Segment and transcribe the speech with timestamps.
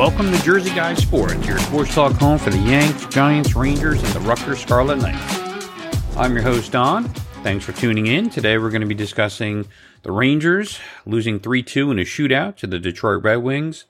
[0.00, 4.12] Welcome to Jersey Guy Sports, your sports talk home for the Yanks, Giants, Rangers, and
[4.14, 5.68] the Rutgers Scarlet Knights.
[6.16, 7.04] I'm your host, Don.
[7.42, 8.30] Thanks for tuning in.
[8.30, 9.68] Today we're going to be discussing
[10.02, 13.84] the Rangers losing 3 2 in a shootout to the Detroit Red Wings,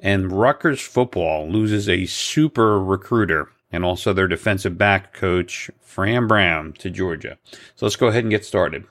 [0.00, 6.72] and Rutgers football loses a super recruiter and also their defensive back coach, Fran Brown,
[6.80, 7.38] to Georgia.
[7.76, 8.86] So let's go ahead and get started.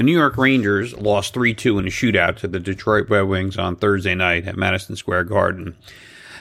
[0.00, 3.58] The New York Rangers lost 3 2 in a shootout to the Detroit Red Wings
[3.58, 5.76] on Thursday night at Madison Square Garden.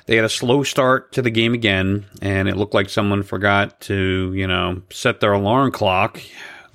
[0.05, 3.82] They had a slow start to the game again, and it looked like someone forgot
[3.82, 6.22] to, you know, set their alarm clock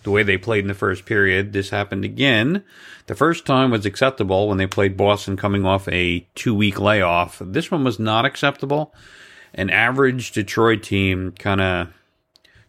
[0.02, 1.54] the way they played in the first period.
[1.54, 2.62] This happened again.
[3.06, 7.40] The first time was acceptable when they played Boston coming off a two week layoff.
[7.42, 8.94] This one was not acceptable.
[9.54, 11.88] An average Detroit team kind of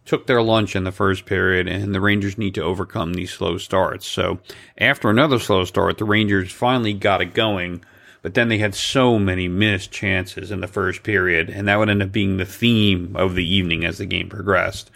[0.06, 3.58] took their lunch in the first period, and the Rangers need to overcome these slow
[3.58, 4.06] starts.
[4.06, 4.40] So
[4.78, 7.84] after another slow start, the Rangers finally got it going,
[8.22, 11.90] but then they had so many missed chances in the first period, and that would
[11.90, 14.92] end up being the theme of the evening as the game progressed.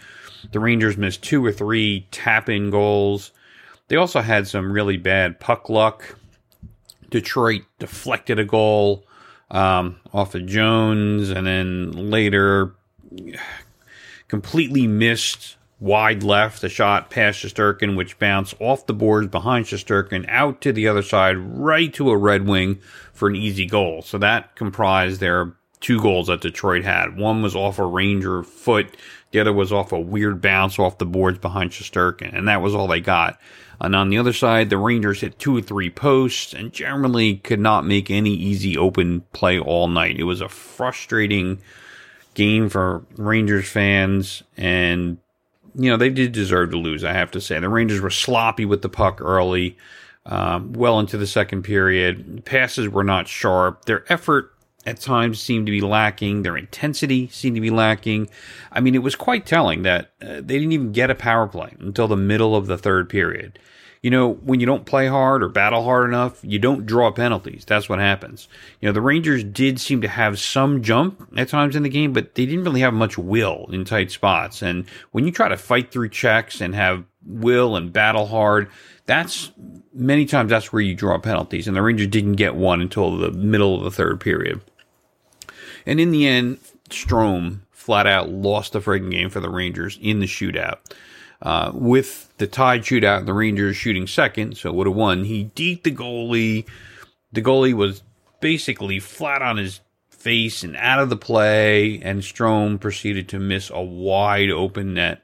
[0.52, 3.32] The Rangers missed two or three tap in goals.
[3.88, 6.16] They also had some really bad puck luck.
[7.10, 9.04] Detroit deflected a goal
[9.50, 12.74] um, off of Jones, and then later
[14.30, 20.24] completely missed wide left, a shot past Shesterkin, which bounced off the boards behind Shesterkin
[20.28, 22.80] out to the other side, right to a Red Wing
[23.12, 24.02] for an easy goal.
[24.02, 27.16] So that comprised their two goals that Detroit had.
[27.16, 28.96] One was off a Ranger foot,
[29.32, 32.74] the other was off a weird bounce off the boards behind Shesterkin, and that was
[32.74, 33.40] all they got.
[33.80, 37.60] And on the other side, the Rangers hit two or three posts and generally could
[37.60, 40.20] not make any easy open play all night.
[40.20, 41.60] It was a frustrating
[42.40, 45.18] game for Rangers fans, and
[45.74, 47.04] you know they did deserve to lose.
[47.04, 49.76] I have to say the Rangers were sloppy with the puck early,
[50.24, 52.46] um, well into the second period.
[52.46, 53.84] Passes were not sharp.
[53.84, 54.54] Their effort
[54.86, 56.40] at times seemed to be lacking.
[56.40, 58.30] Their intensity seemed to be lacking.
[58.72, 61.74] I mean, it was quite telling that uh, they didn't even get a power play
[61.78, 63.58] until the middle of the third period
[64.02, 67.64] you know, when you don't play hard or battle hard enough, you don't draw penalties.
[67.66, 68.48] That's what happens.
[68.80, 72.14] You know, the Rangers did seem to have some jump at times in the game,
[72.14, 74.62] but they didn't really have much will in tight spots.
[74.62, 78.70] And when you try to fight through checks and have will and battle hard,
[79.04, 79.52] that's
[79.92, 81.68] many times that's where you draw penalties.
[81.68, 84.62] And the Rangers didn't get one until the middle of the third period.
[85.84, 90.20] And in the end, Strome flat out lost the friggin' game for the Rangers in
[90.20, 90.78] the shootout.
[91.42, 95.24] Uh, with the tied shootout the Rangers shooting second, so would have won.
[95.24, 96.66] He deked the goalie.
[97.32, 98.02] The goalie was
[98.40, 99.80] basically flat on his
[100.10, 105.22] face and out of the play, and Strome proceeded to miss a wide open net.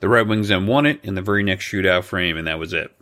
[0.00, 2.72] The Red Wings then won it in the very next shootout frame, and that was
[2.72, 2.92] it.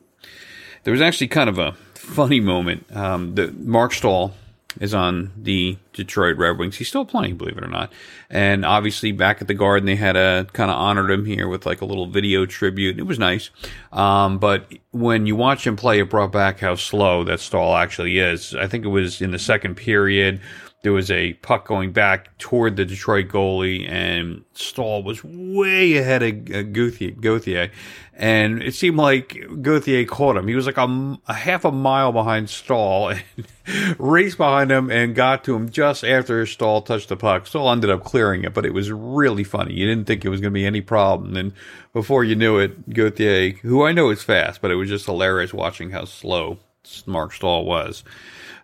[0.85, 2.95] There was actually kind of a funny moment.
[2.95, 4.35] Um, the Marc Staal,
[4.81, 6.77] is on the Detroit Red Wings.
[6.77, 7.93] He's still playing, believe it or not.
[8.31, 11.67] And obviously, back at the Garden, they had a kind of honored him here with
[11.67, 12.99] like a little video tribute.
[12.99, 13.51] It was nice.
[13.93, 18.19] Um, but when you watch him play, it brought back how slow that Staal actually
[18.19, 18.55] is.
[18.55, 20.41] I think it was in the second period
[20.85, 26.23] there was a puck going back toward the Detroit goalie, and Staal was way ahead
[26.23, 27.71] of uh, Gauthier.
[28.13, 30.47] And it seemed like Gauthier caught him.
[30.47, 33.09] He was like a, a half a mile behind Staal
[33.67, 37.47] and raced behind him and got to him just after Staal touched the puck.
[37.47, 39.73] Staal ended up clearing it, but it was really funny.
[39.73, 41.35] You didn't think it was going to be any problem.
[41.35, 41.55] And
[41.95, 45.55] before you knew it, Gauthier, who I know is fast, but it was just hilarious
[45.55, 46.59] watching how slow
[47.07, 48.05] Marc Staal was.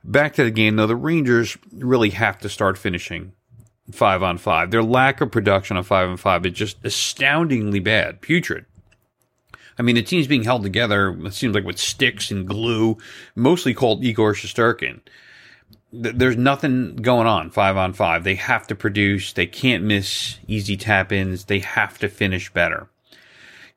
[0.02, 3.32] Back to the game, though, the Rangers really have to start finishing
[3.92, 4.70] five on five.
[4.70, 8.66] Their lack of production on five on five is just astoundingly bad, putrid.
[9.78, 12.98] I mean, the team's being held together, it seems like with sticks and glue,
[13.34, 15.00] mostly called Igor Shesterkin.
[15.92, 18.22] There's nothing going on five on five.
[18.22, 19.32] They have to produce.
[19.32, 21.46] They can't miss easy tap ins.
[21.46, 22.88] They have to finish better.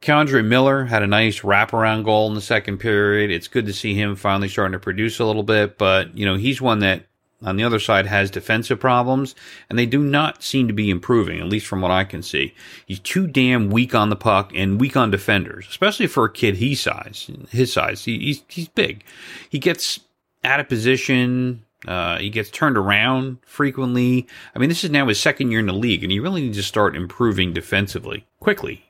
[0.03, 3.31] K'Andre Miller had a nice wraparound goal in the second period.
[3.31, 6.35] It's good to see him finally starting to produce a little bit, but you know,
[6.35, 7.05] he's one that
[7.41, 9.33] on the other side has defensive problems
[9.69, 12.53] and they do not seem to be improving, at least from what I can see.
[12.85, 16.57] He's too damn weak on the puck and weak on defenders, especially for a kid
[16.57, 18.03] his size, his size.
[18.03, 19.05] He, he's, he's big.
[19.50, 20.01] He gets
[20.44, 21.63] out of position.
[21.88, 24.27] Uh, he gets turned around frequently.
[24.53, 26.57] I mean, this is now his second year in the league and he really needs
[26.57, 28.83] to start improving defensively quickly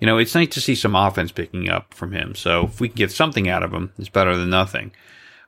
[0.00, 2.34] you know, it's nice to see some offense picking up from him.
[2.34, 4.92] So if we can get something out of him, it's better than nothing.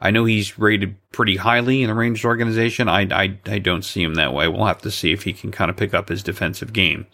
[0.00, 2.88] I know he's rated pretty highly in the Rangers organization.
[2.88, 4.48] I, I, I don't see him that way.
[4.48, 7.06] We'll have to see if he can kind of pick up his defensive game.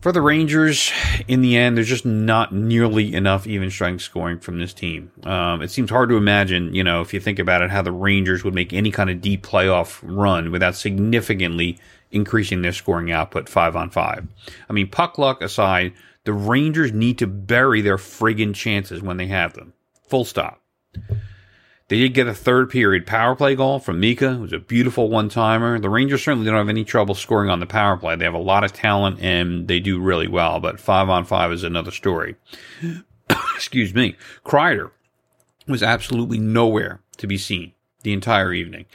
[0.00, 0.92] For the Rangers,
[1.26, 5.10] in the end, there's just not nearly enough even strength scoring from this team.
[5.24, 7.92] Um, it seems hard to imagine, you know, if you think about it, how the
[7.92, 11.78] Rangers would make any kind of deep playoff run without significantly
[12.10, 14.26] increasing their scoring output five on five.
[14.68, 15.92] I mean, puck luck aside,
[16.24, 19.72] the Rangers need to bury their friggin' chances when they have them.
[20.08, 20.60] Full stop.
[21.88, 24.38] They did get a third period power play goal from Mika.
[24.38, 25.78] Was a beautiful one timer.
[25.78, 28.16] The Rangers certainly don't have any trouble scoring on the power play.
[28.16, 31.52] They have a lot of talent and they do really well, but five on five
[31.52, 32.34] is another story.
[33.54, 34.16] Excuse me.
[34.44, 34.90] Kreider
[35.68, 37.72] was absolutely nowhere to be seen
[38.06, 38.86] the entire evening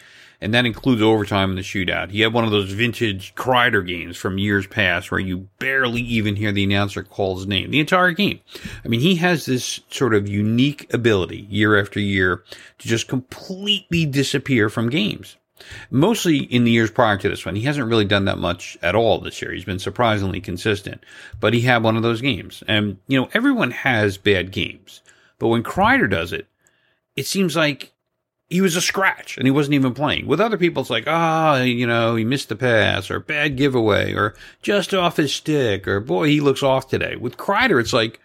[0.42, 2.10] and that includes overtime in the shootout.
[2.10, 6.36] He had one of those vintage Kreider games from years past where you barely even
[6.36, 8.40] hear the announcer call his name the entire game.
[8.84, 12.44] I mean, he has this sort of unique ability year after year
[12.80, 15.38] to just completely disappear from games.
[15.92, 18.96] Mostly in the years prior to this one, he hasn't really done that much at
[18.96, 19.52] all this year.
[19.52, 21.04] He's been surprisingly consistent,
[21.40, 22.64] but he had one of those games.
[22.68, 25.04] And, you know, everyone has bad games,
[25.38, 26.48] but when Kreider does it,
[27.16, 27.94] it seems like
[28.51, 30.27] he was a scratch and he wasn't even playing.
[30.27, 33.56] With other people, it's like, ah, oh, you know, he missed the pass or bad
[33.56, 37.15] giveaway or just off his stick or boy, he looks off today.
[37.15, 38.19] With Kreider, it's like,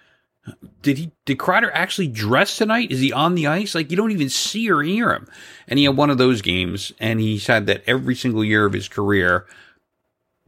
[0.82, 2.90] did he, did Kreider actually dress tonight?
[2.90, 3.72] Is he on the ice?
[3.72, 5.28] Like you don't even see or hear him.
[5.68, 8.72] And he had one of those games and he's had that every single year of
[8.72, 9.46] his career,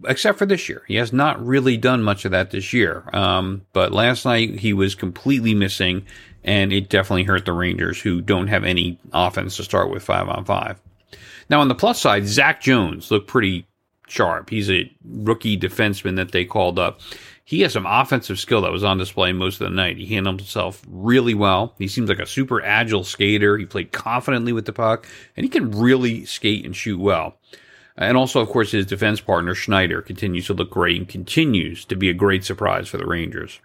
[0.08, 0.82] except for this year.
[0.88, 3.08] He has not really done much of that this year.
[3.12, 6.04] Um, but last night he was completely missing
[6.44, 10.29] and it definitely hurt the Rangers, who don't have any offense to start with five
[10.29, 10.81] on five.
[11.50, 13.67] Now, on the plus side, Zach Jones looked pretty
[14.06, 14.50] sharp.
[14.50, 17.00] He's a rookie defenseman that they called up.
[17.44, 19.96] He has some offensive skill that was on display most of the night.
[19.96, 21.75] He handled himself really well.
[21.79, 23.56] He seems like a super agile skater.
[23.56, 25.06] He played confidently with the puck,
[25.37, 27.38] and he can really skate and shoot well.
[27.96, 31.96] And also, of course, his defense partner, Schneider, continues to look great and continues to
[31.96, 33.61] be a great surprise for the Rangers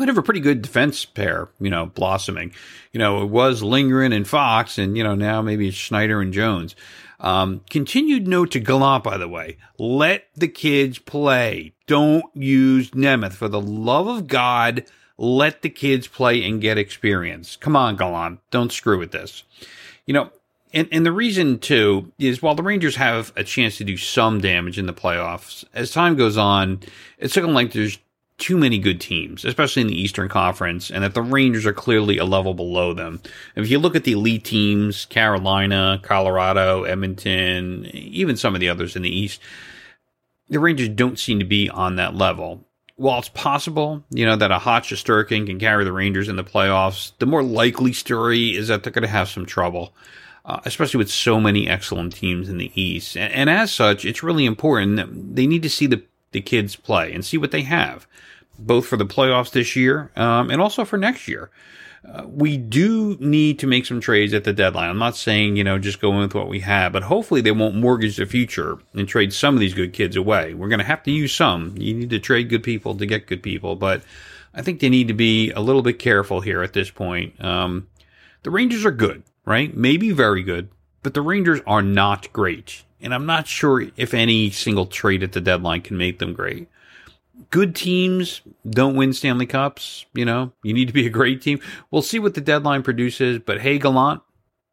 [0.00, 2.52] might have a pretty good defense pair, you know, blossoming.
[2.92, 6.32] You know, it was Lindgren and Fox, and, you know, now maybe it's Schneider and
[6.32, 6.74] Jones.
[7.20, 9.58] Um, continued note to Gallant, by the way.
[9.78, 11.74] Let the kids play.
[11.86, 13.34] Don't use Nemeth.
[13.34, 14.86] For the love of God,
[15.18, 17.56] let the kids play and get experience.
[17.56, 18.40] Come on, Gallant.
[18.50, 19.42] Don't screw with this.
[20.06, 20.30] You know,
[20.72, 24.40] and, and the reason too is while the Rangers have a chance to do some
[24.40, 26.80] damage in the playoffs, as time goes on,
[27.18, 27.98] it's looking like there's
[28.40, 32.18] too many good teams, especially in the Eastern Conference, and that the Rangers are clearly
[32.18, 33.20] a level below them.
[33.54, 38.96] If you look at the elite teams, Carolina, Colorado, Edmonton, even some of the others
[38.96, 39.40] in the East,
[40.48, 42.66] the Rangers don't seem to be on that level.
[42.96, 46.44] While it's possible, you know, that a hot Shesterkin can carry the Rangers in the
[46.44, 49.94] playoffs, the more likely story is that they're going to have some trouble.
[50.42, 53.14] Uh, especially with so many excellent teams in the East.
[53.14, 56.76] And, and, as such, it's really important that they need to see the, the kids
[56.76, 58.06] play and see what they have
[58.60, 61.50] both for the playoffs this year um, and also for next year.
[62.08, 64.88] Uh, we do need to make some trades at the deadline.
[64.88, 67.50] I'm not saying, you know, just go in with what we have, but hopefully they
[67.50, 70.54] won't mortgage the future and trade some of these good kids away.
[70.54, 71.74] We're going to have to use some.
[71.76, 74.02] You need to trade good people to get good people, but
[74.54, 77.42] I think they need to be a little bit careful here at this point.
[77.44, 77.88] Um,
[78.44, 79.76] the Rangers are good, right?
[79.76, 80.70] Maybe very good,
[81.02, 82.82] but the Rangers are not great.
[83.02, 86.68] And I'm not sure if any single trade at the deadline can make them great
[87.48, 90.06] good teams don't win Stanley Cups.
[90.12, 91.60] You know, you need to be a great team.
[91.90, 94.22] We'll see what the deadline produces, but hey, Gallant,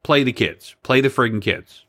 [0.03, 1.83] play the kids, play the friggin' kids.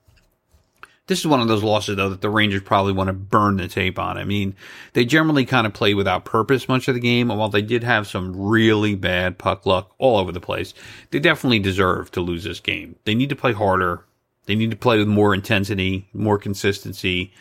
[1.06, 3.66] This is one of those losses, though, that the Rangers probably want to burn the
[3.66, 4.18] tape on.
[4.18, 4.54] I mean,
[4.92, 7.82] they generally kind of play without purpose much of the game, and while they did
[7.82, 10.74] have some really bad puck luck all over the place,
[11.10, 12.96] they definitely deserve to lose this game.
[13.04, 14.04] They need to play harder.
[14.48, 17.32] They need to play with more intensity, more consistency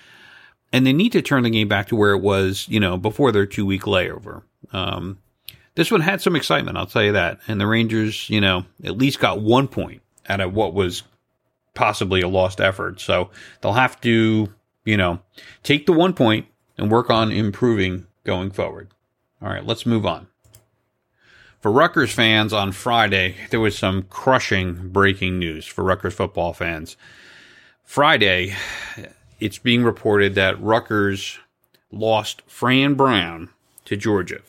[0.72, 3.32] and they need to turn the game back to where it was, you know, before
[3.32, 4.44] their two week layover.
[4.74, 5.20] Um,
[5.76, 7.40] this one had some excitement, I'll tell you that.
[7.48, 11.04] And the Rangers, you know, at least got one point out of what was
[11.74, 13.00] possibly a lost effort.
[13.00, 13.30] So
[13.62, 14.52] they'll have to,
[14.86, 15.20] you know,
[15.64, 16.48] take the one point
[16.78, 18.90] and work on improving going forward.
[19.42, 20.28] All right, let's move on.
[21.60, 26.96] For Rutgers fans on Friday, there was some crushing breaking news for Rutgers football fans.
[27.84, 28.56] Friday,
[29.40, 31.40] it's being reported that Rutgers
[31.92, 33.50] lost Fran Brown
[33.86, 34.42] to Georgia.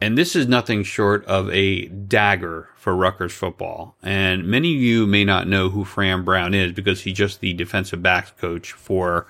[0.00, 3.96] And this is nothing short of a dagger for Rutgers football.
[4.00, 7.54] And many of you may not know who Fran Brown is because he's just the
[7.54, 9.26] defensive backs coach for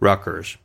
[0.00, 0.58] Rutgers.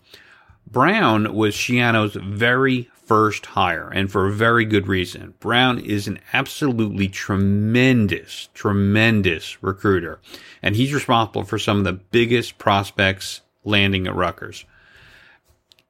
[0.69, 5.33] Brown was Schiano's very first hire, and for a very good reason.
[5.39, 10.19] Brown is an absolutely tremendous, tremendous recruiter,
[10.61, 14.65] and he's responsible for some of the biggest prospects landing at Rutgers.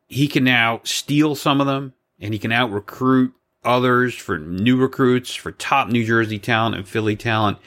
[0.07, 3.33] he can now steal some of them and he can out recruit
[3.63, 7.57] others for new recruits, for top New Jersey talent and Philly talent.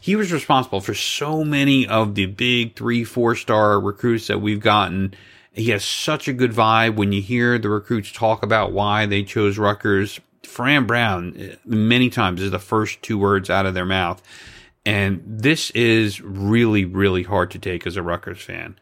[0.00, 4.60] He was responsible for so many of the big three, four star recruits that we've
[4.60, 5.14] gotten.
[5.52, 9.22] He has such a good vibe when you hear the recruits talk about why they
[9.22, 10.20] chose Rutgers.
[10.44, 14.22] Fran Brown, many times, is the first two words out of their mouth.
[14.86, 18.78] And this is really, really hard to take as a Rutgers fan.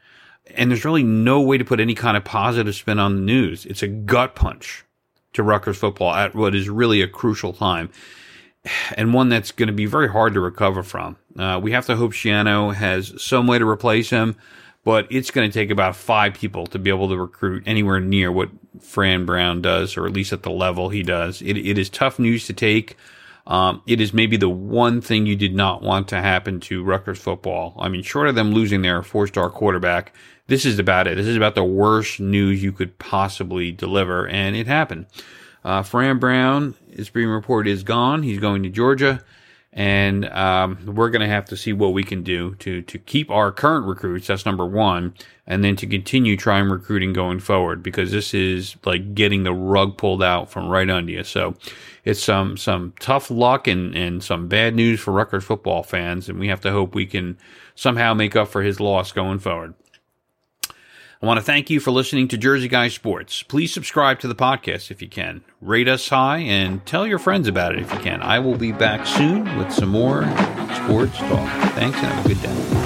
[0.54, 3.66] And there's really no way to put any kind of positive spin on the news.
[3.66, 4.84] It's a gut punch
[5.32, 7.90] to Rutgers football at what is really a crucial time
[8.96, 11.16] and one that's going to be very hard to recover from.
[11.38, 14.36] Uh, we have to hope Schiano has some way to replace him,
[14.86, 18.30] but it's going to take about five people to be able to recruit anywhere near
[18.30, 18.50] what
[18.80, 21.42] Fran Brown does, or at least at the level he does.
[21.42, 22.96] It, it is tough news to take.
[23.48, 27.18] Um, it is maybe the one thing you did not want to happen to Rutgers
[27.18, 27.74] football.
[27.80, 30.14] I mean, short of them losing their four star quarterback,
[30.46, 31.16] this is about it.
[31.16, 35.06] This is about the worst news you could possibly deliver, and it happened.
[35.64, 38.22] Uh, Fran Brown is being reported is gone.
[38.22, 39.24] He's going to Georgia,
[39.76, 43.30] and um, we're going to have to see what we can do to to keep
[43.30, 44.26] our current recruits.
[44.26, 45.14] That's number one,
[45.46, 49.98] and then to continue trying recruiting going forward because this is like getting the rug
[49.98, 51.24] pulled out from right under you.
[51.24, 51.54] So
[52.04, 56.38] it's some some tough luck and and some bad news for Rutgers football fans, and
[56.38, 57.36] we have to hope we can
[57.74, 59.74] somehow make up for his loss going forward.
[61.22, 63.42] I want to thank you for listening to Jersey Guy Sports.
[63.42, 65.42] Please subscribe to the podcast if you can.
[65.62, 68.22] Rate us high and tell your friends about it if you can.
[68.22, 70.24] I will be back soon with some more
[70.74, 71.72] sports talk.
[71.72, 72.85] Thanks and have a good day.